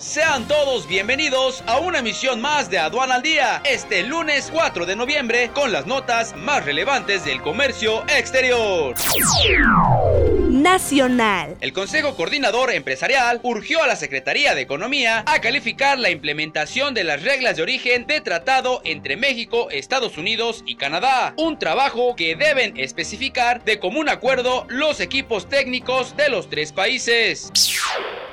[0.00, 4.96] Sean todos bienvenidos a una emisión más de Aduana al Día, este lunes 4 de
[4.96, 8.94] noviembre, con las notas más relevantes del comercio exterior.
[10.48, 11.56] Nacional.
[11.60, 17.04] El Consejo Coordinador Empresarial urgió a la Secretaría de Economía a calificar la implementación de
[17.04, 22.36] las reglas de origen de tratado entre México, Estados Unidos y Canadá, un trabajo que
[22.36, 27.52] deben especificar de común acuerdo los equipos técnicos de los tres países.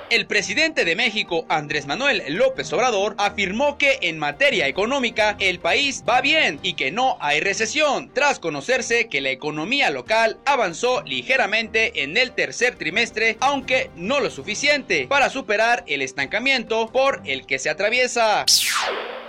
[0.10, 6.02] El presidente de México, Andrés Manuel López Obrador, afirmó que en materia económica el país
[6.08, 12.04] va bien y que no hay recesión, tras conocerse que la economía local avanzó ligeramente
[12.04, 17.60] en el tercer trimestre, aunque no lo suficiente para superar el estancamiento por el que
[17.60, 18.46] se atraviesa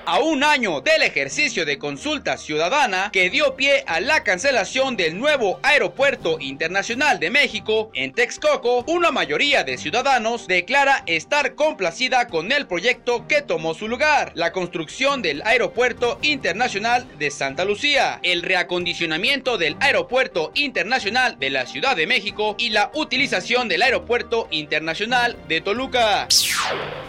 [0.08, 5.18] a un año del ejercicio de consulta ciudadana que dio pie a la cancelación del
[5.18, 12.50] nuevo Aeropuerto Internacional de México en Texcoco, una mayoría de ciudadanos declara estar complacida con
[12.52, 18.40] el proyecto que tomó su lugar, la construcción del Aeropuerto Internacional de Santa Lucía, el
[18.40, 25.36] reacondicionamiento del Aeropuerto Internacional de la Ciudad de México y la utilización del Aeropuerto Internacional
[25.48, 26.26] de Toluca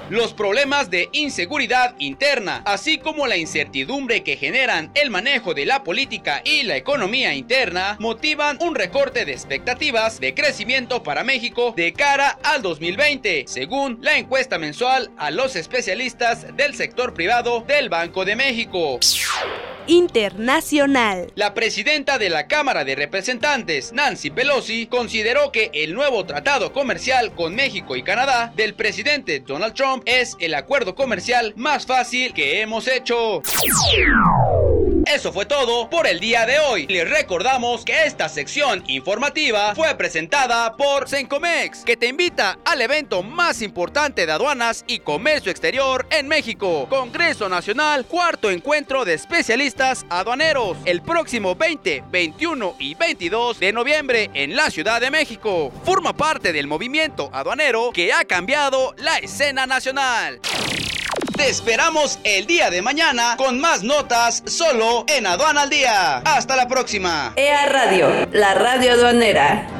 [0.09, 5.83] los problemas de inseguridad interna, así como la incertidumbre que generan el manejo de la
[5.83, 11.93] política y la economía interna, motivan un recorte de expectativas de crecimiento para México de
[11.93, 18.25] cara al 2020, según la encuesta mensual a los especialistas del sector privado del Banco
[18.25, 18.99] de México
[19.89, 21.31] internacional.
[21.35, 27.33] La presidenta de la Cámara de Representantes, Nancy Pelosi, consideró que el nuevo tratado comercial
[27.33, 32.61] con México y Canadá del presidente Donald Trump es el acuerdo comercial más fácil que
[32.61, 33.41] hemos hecho.
[35.11, 36.85] Eso fue todo por el día de hoy.
[36.85, 43.23] Les recordamos que esta sección informativa fue presentada por Sencomex, que te invita al evento
[43.23, 50.05] más importante de aduanas y comercio exterior en México, Congreso Nacional, cuarto encuentro de especialistas
[50.11, 55.71] aduaneros, el próximo 20, 21 y 22 de noviembre en la Ciudad de México.
[55.86, 60.39] Forma parte del movimiento aduanero que ha cambiado la escena nacional.
[61.39, 66.17] Te esperamos el día de mañana con más notas solo en Aduana al Día.
[66.17, 67.32] Hasta la próxima.
[67.38, 69.78] EA Radio, la radio aduanera.